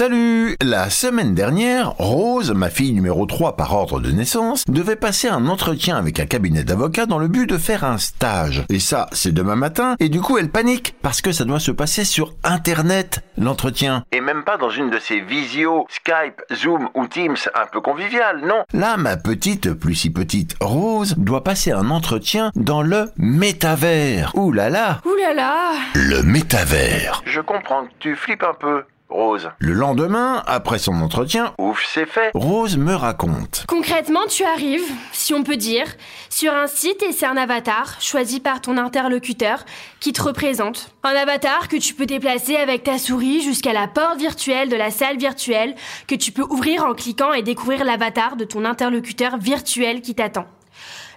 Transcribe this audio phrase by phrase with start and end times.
[0.00, 5.28] Salut La semaine dernière, Rose, ma fille numéro 3 par ordre de naissance, devait passer
[5.28, 8.64] un entretien avec un cabinet d'avocats dans le but de faire un stage.
[8.70, 11.70] Et ça, c'est demain matin, et du coup elle panique, parce que ça doit se
[11.70, 14.04] passer sur Internet, l'entretien.
[14.10, 18.40] Et même pas dans une de ces visios, Skype, Zoom ou Teams un peu conviviales,
[18.40, 18.64] non.
[18.72, 24.32] Là, ma petite, plus si petite, Rose, doit passer un entretien dans le métavers.
[24.34, 27.22] Ouh là là Ouh là là Le métavers.
[27.26, 28.82] Je comprends que tu flippes un peu.
[29.10, 29.50] Rose.
[29.58, 32.30] Le lendemain, après son entretien, ouf, c'est fait.
[32.34, 33.64] Rose me raconte.
[33.66, 35.86] Concrètement, tu arrives, si on peut dire,
[36.28, 39.64] sur un site et c'est un avatar choisi par ton interlocuteur
[39.98, 40.92] qui te représente.
[41.02, 44.90] Un avatar que tu peux déplacer avec ta souris jusqu'à la porte virtuelle de la
[44.90, 45.74] salle virtuelle
[46.06, 50.46] que tu peux ouvrir en cliquant et découvrir l'avatar de ton interlocuteur virtuel qui t'attend.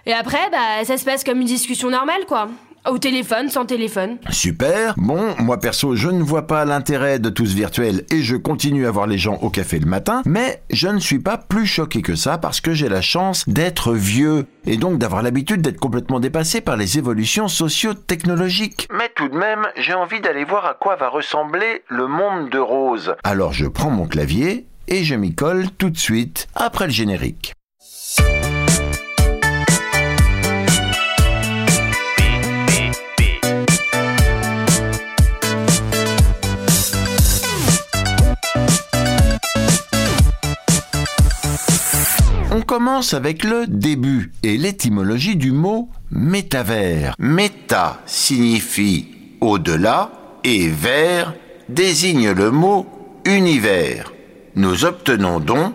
[0.06, 2.48] Et après, bah, ça se passe comme une discussion normale, quoi.
[2.86, 4.18] Au téléphone, sans téléphone.
[4.28, 4.92] Super.
[4.98, 8.86] Bon, moi perso, je ne vois pas l'intérêt de tout ce virtuel et je continue
[8.86, 12.02] à voir les gens au café le matin, mais je ne suis pas plus choqué
[12.02, 16.20] que ça parce que j'ai la chance d'être vieux et donc d'avoir l'habitude d'être complètement
[16.20, 18.86] dépassé par les évolutions socio-technologiques.
[18.92, 22.58] Mais tout de même, j'ai envie d'aller voir à quoi va ressembler le monde de
[22.58, 23.14] Rose.
[23.24, 27.53] Alors je prends mon clavier et je m'y colle tout de suite après le générique.
[42.74, 47.14] Commence avec le début et l'étymologie du mot métavers.
[47.20, 49.06] Méta signifie
[49.40, 50.10] au-delà
[50.42, 51.34] et vers
[51.68, 52.84] désigne le mot
[53.26, 54.12] univers.
[54.56, 55.72] Nous obtenons donc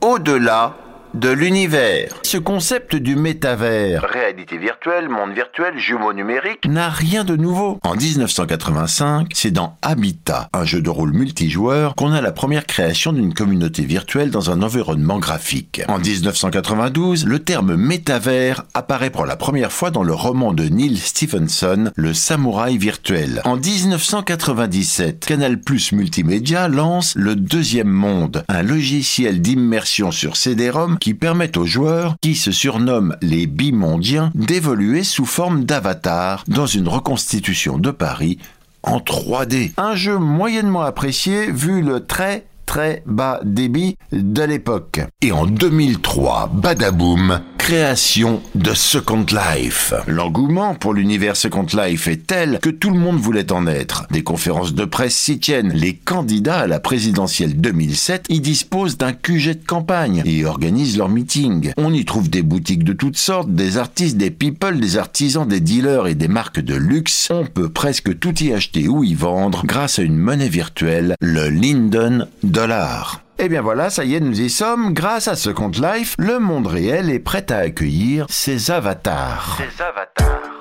[0.00, 0.76] au-delà
[1.14, 2.14] de l'univers.
[2.22, 7.78] Ce concept du métavers, réalité virtuelle, monde virtuel, jumeau numérique, n'a rien de nouveau.
[7.82, 13.12] En 1985, c'est dans Habitat, un jeu de rôle multijoueur, qu'on a la première création
[13.12, 15.82] d'une communauté virtuelle dans un environnement graphique.
[15.88, 20.96] En 1992, le terme métavers apparaît pour la première fois dans le roman de Neil
[20.96, 23.42] Stephenson, Le samouraï virtuel.
[23.44, 31.14] En 1997, Canal Plus Multimédia lance Le Deuxième Monde, un logiciel d'immersion sur CD-ROM qui
[31.14, 37.76] permettent aux joueurs, qui se surnomment les bimondiens, d'évoluer sous forme d'avatar dans une reconstitution
[37.76, 38.38] de Paris
[38.84, 39.72] en 3D.
[39.78, 45.00] Un jeu moyennement apprécié vu le très très bas débit de l'époque.
[45.22, 49.94] Et en 2003, badaboom, création de Second Life.
[50.08, 54.04] L'engouement pour l'univers Second Life est tel que tout le monde voulait en être.
[54.10, 55.72] Des conférences de presse s'y tiennent.
[55.72, 61.08] Les candidats à la présidentielle 2007 y disposent d'un QG de campagne et organisent leurs
[61.08, 61.72] meetings.
[61.76, 65.60] On y trouve des boutiques de toutes sortes, des artistes, des people, des artisans, des
[65.60, 67.28] dealers et des marques de luxe.
[67.30, 71.48] On peut presque tout y acheter ou y vendre grâce à une monnaie virtuelle, le
[71.48, 73.21] Linden Dollar.
[73.38, 74.92] Et bien voilà, ça y est, nous y sommes.
[74.92, 79.58] Grâce à ce compte Life, le monde réel est prêt à accueillir ses avatars.
[79.58, 80.52] Ses avatars.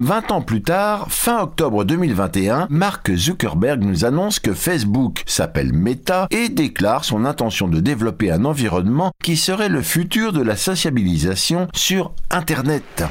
[0.00, 6.28] 20 ans plus tard, fin octobre 2021, Mark Zuckerberg nous annonce que Facebook s'appelle Meta
[6.30, 11.66] et déclare son intention de développer un environnement qui serait le futur de la sociabilisation
[11.74, 13.04] sur Internet.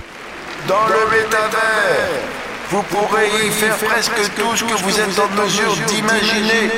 [0.68, 2.37] Dans le métavers
[2.70, 6.70] vous pourrez y faire presque tout ce que vous êtes en mesure d'imaginer.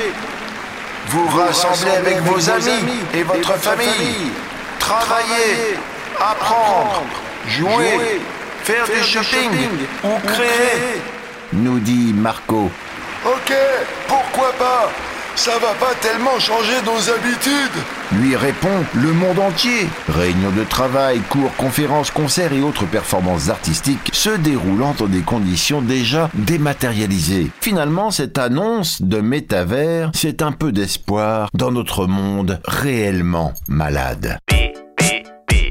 [1.08, 2.84] Vous rassemblez avec vos amis
[3.14, 4.30] et votre famille.
[4.78, 5.76] Travailler,
[6.18, 7.02] apprendre,
[7.48, 8.20] jouer,
[8.62, 9.50] faire du shopping
[10.04, 11.00] ou créer.
[11.52, 12.70] Nous dit Marco.
[13.26, 13.52] Ok,
[15.40, 19.88] ça va pas tellement changer nos habitudes Lui répond le monde entier.
[20.06, 25.80] Réunions de travail, cours, conférences, concerts et autres performances artistiques se déroulant dans des conditions
[25.80, 27.50] déjà dématérialisées.
[27.62, 34.36] Finalement, cette annonce de métavers, c'est un peu d'espoir dans notre monde réellement malade.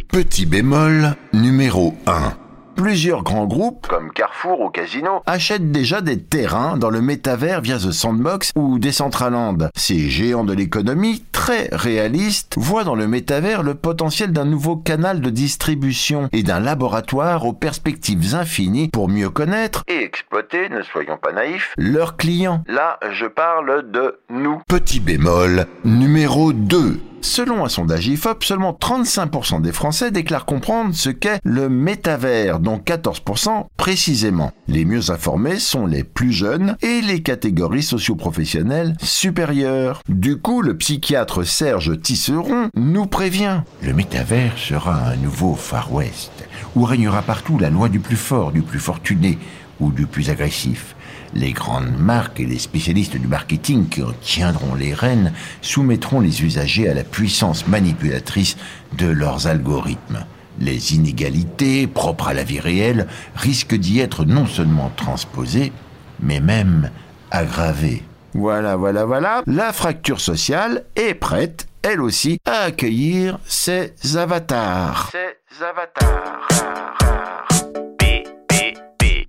[0.08, 2.49] Petit bémol numéro 1
[2.80, 7.78] plusieurs grands groupes, comme Carrefour ou Casino, achètent déjà des terrains dans le métavers via
[7.78, 9.70] The Sandbox ou Decentraland.
[9.76, 15.20] Ces géants de l'économie, très réalistes, voient dans le métavers le potentiel d'un nouveau canal
[15.20, 21.18] de distribution et d'un laboratoire aux perspectives infinies pour mieux connaître et exploiter, ne soyons
[21.18, 22.64] pas naïfs, leurs clients.
[22.68, 24.62] Là, je parle de nous.
[24.70, 27.09] Petit bémol numéro 2.
[27.22, 32.78] Selon un sondage IFOP, seulement 35% des Français déclarent comprendre ce qu'est le métavers, dont
[32.78, 34.52] 14% précisément.
[34.68, 40.02] Les mieux informés sont les plus jeunes et les catégories socioprofessionnelles supérieures.
[40.08, 43.62] Du coup, le psychiatre Serge Tisseron nous prévient.
[43.84, 46.32] Le métavers sera un nouveau Far West,
[46.76, 49.38] où régnera partout la loi du plus fort, du plus fortuné
[49.80, 50.96] ou du plus agressif.
[51.34, 56.44] Les grandes marques et les spécialistes du marketing qui en tiendront les rênes soumettront les
[56.44, 58.58] usagers à la puissance manipulatrice
[58.98, 60.26] de leurs algorithmes.
[60.60, 65.72] Les inégalités propres à la vie réelle risquent d'y être non seulement transposées,
[66.20, 66.90] mais même
[67.32, 68.04] aggravées.
[68.34, 69.42] Voilà, voilà, voilà.
[69.46, 75.12] La fracture sociale est prête, elle aussi, à accueillir ses avatars.
[75.12, 76.48] Ces avatars.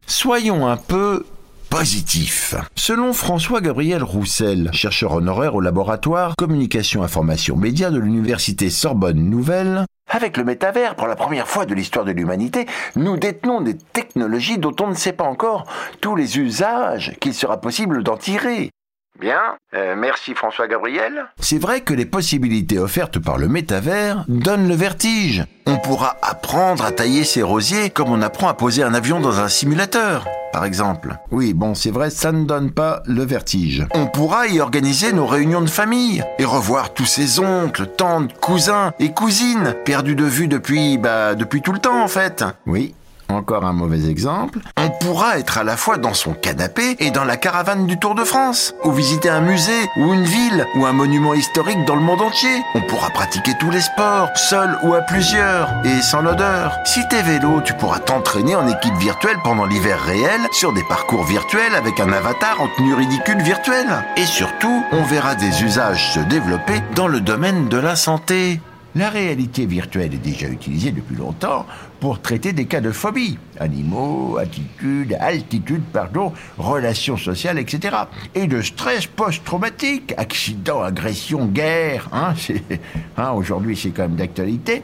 [0.06, 1.24] Soyons un peu
[1.70, 2.56] positifs.
[2.74, 10.36] Selon François-Gabriel Roussel, chercheur honoraire au laboratoire Communication Information Média de l'Université Sorbonne Nouvelle, avec
[10.36, 14.74] le métavers, pour la première fois de l'histoire de l'humanité, nous détenons des technologies dont
[14.80, 15.66] on ne sait pas encore
[16.00, 18.70] tous les usages qu'il sera possible d'en tirer.
[19.18, 21.26] Bien, euh, merci François Gabriel.
[21.40, 25.44] C'est vrai que les possibilités offertes par le métavers donnent le vertige.
[25.66, 29.40] On pourra apprendre à tailler ses rosiers comme on apprend à poser un avion dans
[29.40, 31.16] un simulateur, par exemple.
[31.30, 33.86] Oui, bon, c'est vrai, ça ne donne pas le vertige.
[33.94, 38.92] On pourra y organiser nos réunions de famille et revoir tous ses oncles, tantes, cousins
[39.00, 42.44] et cousines perdus de vue depuis, bah, depuis tout le temps en fait.
[42.66, 42.94] Oui,
[43.30, 44.60] encore un mauvais exemple.
[44.76, 48.14] On pourra être à la fois dans son canapé et dans la caravane du Tour
[48.14, 52.02] de France, ou visiter un musée, ou une ville, ou un monument historique dans le
[52.02, 52.62] monde entier.
[52.74, 56.76] On pourra pratiquer tous les sports, seul ou à plusieurs, et sans l'odeur.
[56.84, 61.24] Si t'es vélo, tu pourras t'entraîner en équipe virtuelle pendant l'hiver réel, sur des parcours
[61.24, 64.04] virtuels avec un avatar en tenue ridicule virtuelle.
[64.16, 68.60] Et surtout, on verra des usages se développer dans le domaine de la santé.
[68.96, 71.64] La réalité virtuelle est déjà utilisée depuis longtemps
[72.00, 77.96] pour traiter des cas de phobie, animaux, attitude, altitude, pardon, relations sociales, etc.
[78.34, 82.34] Et de stress post-traumatique, accident, agression, guerre, hein,
[83.16, 84.82] hein, aujourd'hui c'est quand même d'actualité.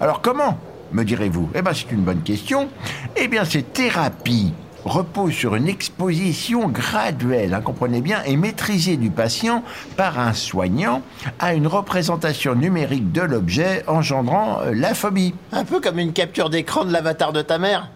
[0.00, 0.56] Alors comment,
[0.92, 1.50] me direz-vous?
[1.56, 2.68] Eh bien c'est une bonne question.
[3.16, 4.52] Eh bien ces thérapies
[4.88, 9.62] repose sur une exposition graduelle, hein, comprenez bien, et maîtrisée du patient
[9.96, 11.02] par un soignant
[11.38, 15.34] à une représentation numérique de l'objet engendrant euh, la phobie.
[15.52, 17.88] Un peu comme une capture d'écran de l'avatar de ta mère.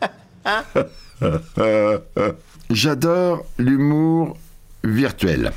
[0.44, 0.62] hein?
[2.70, 4.36] J'adore l'humour
[4.84, 5.52] virtuel.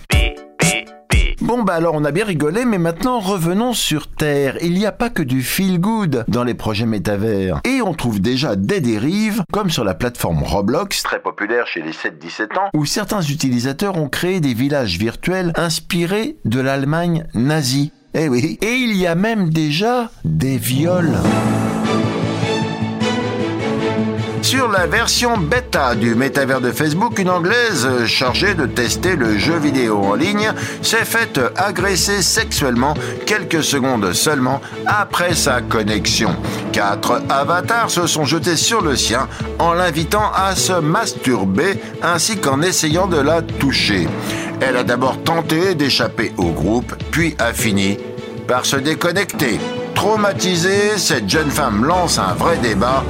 [1.45, 4.57] Bon bah alors on a bien rigolé, mais maintenant revenons sur Terre.
[4.63, 7.61] Il n'y a pas que du feel good dans les projets métavers.
[7.65, 11.91] Et on trouve déjà des dérives, comme sur la plateforme Roblox, très populaire chez les
[11.91, 17.91] 7-17 ans, où certains utilisateurs ont créé des villages virtuels inspirés de l'Allemagne nazie.
[18.15, 18.57] Eh oui.
[18.63, 21.13] Et il y a même déjà des viols.
[24.45, 29.57] Sur la version bêta du métavers de Facebook, une Anglaise chargée de tester le jeu
[29.57, 30.53] vidéo en ligne
[30.83, 32.93] s'est faite agresser sexuellement
[33.25, 36.29] quelques secondes seulement après sa connexion.
[36.71, 39.27] Quatre avatars se sont jetés sur le sien
[39.57, 44.07] en l'invitant à se masturber ainsi qu'en essayant de la toucher.
[44.61, 47.97] Elle a d'abord tenté d'échapper au groupe, puis a fini
[48.47, 49.59] par se déconnecter.
[49.95, 53.03] Traumatisée, cette jeune femme lance un vrai débat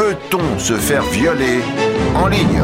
[0.00, 1.60] peut-on se faire violer
[2.14, 2.62] en ligne?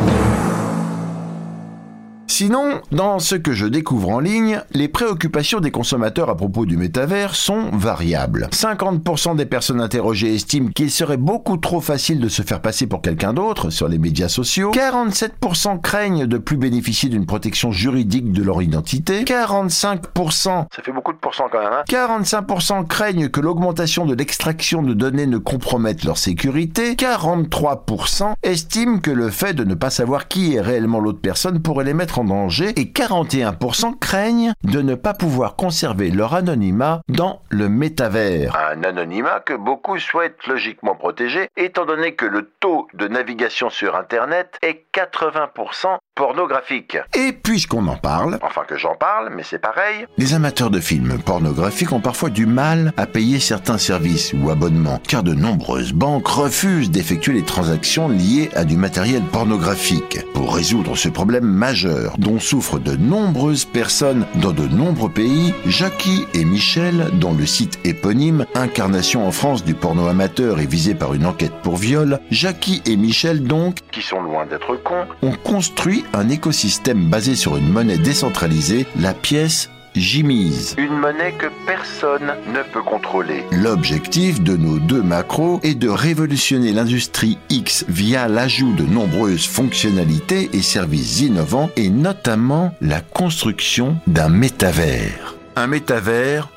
[2.38, 6.77] Sinon, dans ce que je découvre en ligne, les préoccupations des consommateurs à propos du
[6.77, 8.50] métavers sont variables.
[8.53, 13.01] 50% des personnes interrogées estiment qu'il serait beaucoup trop facile de se faire passer pour
[13.01, 14.70] quelqu'un d'autre sur les médias sociaux.
[14.72, 19.25] 47% craignent de plus bénéficier d'une protection juridique de leur identité.
[19.25, 24.82] 45%, ça fait beaucoup de pourcents quand même, hein 45% craignent que l'augmentation de l'extraction
[24.82, 26.96] de données ne compromette leur sécurité.
[26.96, 31.84] 43% estiment que le fait de ne pas savoir qui est réellement l'autre personne pourrait
[31.84, 37.69] les mettre en et 41% craignent de ne pas pouvoir conserver leur anonymat dans le
[37.69, 38.56] métavers.
[38.56, 43.95] Un anonymat que beaucoup souhaitent logiquement protéger étant donné que le taux de navigation sur
[43.95, 46.96] Internet est 80% pornographique.
[47.15, 51.19] Et puisqu'on en parle, enfin que j'en parle, mais c'est pareil, les amateurs de films
[51.25, 56.27] pornographiques ont parfois du mal à payer certains services ou abonnements, car de nombreuses banques
[56.27, 60.25] refusent d'effectuer les transactions liées à du matériel pornographique.
[60.32, 66.27] Pour résoudre ce problème majeur, dont souffrent de nombreuses personnes dans de nombreux pays, Jackie
[66.32, 71.13] et Michel, dont le site éponyme Incarnation en France du porno amateur est visé par
[71.13, 76.06] une enquête pour viol, Jackie et Michel donc, qui sont loin d'être cons, ont construit
[76.13, 80.75] un écosystème basé sur une monnaie décentralisée, la pièce Jimmy's.
[80.79, 83.44] Une monnaie que personne ne peut contrôler.
[83.51, 90.51] L'objectif de nos deux macros est de révolutionner l'industrie X via l'ajout de nombreuses fonctionnalités
[90.53, 95.34] et services innovants et notamment la construction d'un métavers.
[95.56, 96.48] Un métavers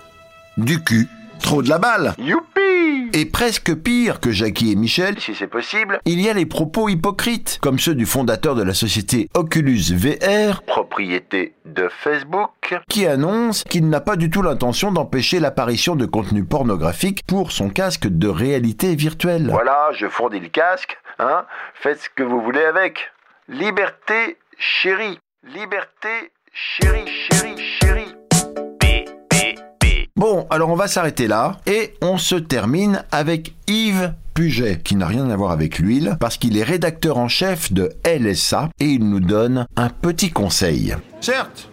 [0.58, 1.08] du cul.
[1.42, 2.69] Trop de la balle Youpi
[3.14, 6.90] Et presque pire que Jackie et Michel, Si c'est possible, il y a les propos
[6.90, 12.52] hypocrites, comme ceux du fondateur de la société Oculus VR, propriété de Facebook.
[12.88, 17.70] qui annonce qu'il n'a pas du tout l'intention d'empêcher l'apparition de contenu pornographique pour son
[17.70, 19.48] casque de réalité virtuelle.
[19.50, 21.46] Voilà, je fournis le casque, hein.
[21.74, 23.12] Faites ce que vous voulez avec.
[23.48, 25.18] Liberté chérie.
[25.44, 28.14] Liberté chérie, chérie, chérie.
[30.20, 35.08] Bon, alors on va s'arrêter là et on se termine avec Yves Puget, qui n'a
[35.08, 39.10] rien à voir avec l'huile, parce qu'il est rédacteur en chef de LSA et il
[39.10, 40.94] nous donne un petit conseil.
[41.22, 41.70] Certes,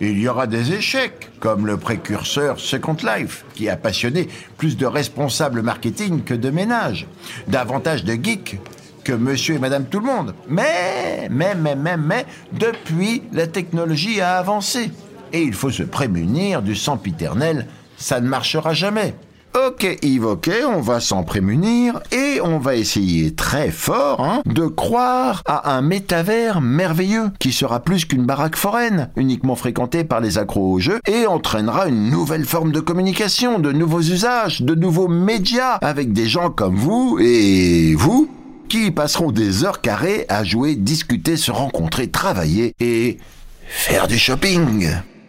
[0.00, 4.26] il y aura des échecs, comme le précurseur Second Life, qui a passionné
[4.58, 7.06] plus de responsables marketing que de ménage,
[7.46, 8.58] davantage de geeks
[9.04, 10.34] que monsieur et madame tout le monde.
[10.48, 14.90] Mais, mais, mais, mais, mais, depuis, la technologie a avancé.
[15.32, 19.14] Et il faut se prémunir du sempiternel, ça ne marchera jamais.
[19.54, 24.66] Ok Yves, ok, on va s'en prémunir et on va essayer très fort hein, de
[24.66, 30.38] croire à un métavers merveilleux qui sera plus qu'une baraque foraine, uniquement fréquentée par les
[30.38, 35.08] accros au jeu et entraînera une nouvelle forme de communication, de nouveaux usages, de nouveaux
[35.08, 38.30] médias avec des gens comme vous et vous
[38.70, 43.18] qui passeront des heures carrées à jouer, discuter, se rencontrer, travailler et
[43.66, 44.88] faire du shopping.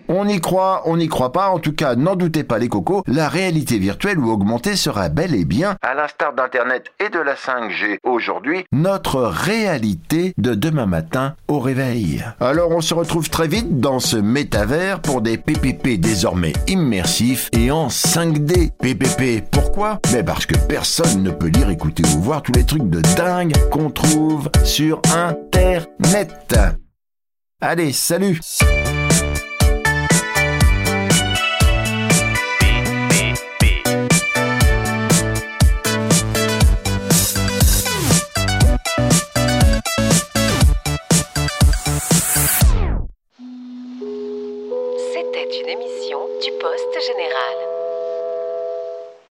[0.10, 3.04] On y croit, on n'y croit pas, en tout cas, n'en doutez pas les cocos,
[3.08, 7.36] la réalité virtuelle ou augmentée sera bel et bien, À l'instar d'Internet et de la
[7.36, 12.24] 5G aujourd'hui, notre réalité de demain matin au réveil.
[12.40, 17.72] Alors on se retrouve très vite dans ce métavers pour des PPP désormais immersifs et
[17.72, 18.72] en 5D.
[18.82, 20.00] PPP, pourquoi?
[20.12, 23.54] Mais parce que personne ne peut lire, écouter ou voir tous les trucs de dingue
[23.72, 26.56] qu'on trouve sur Internet.
[27.62, 28.40] Allez, salut